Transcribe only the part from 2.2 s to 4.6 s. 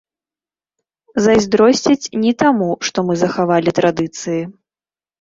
не таму, што мы захавалі традыцыі.